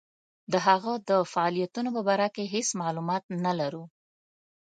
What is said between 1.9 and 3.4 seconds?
په باره کې هیڅ معلومات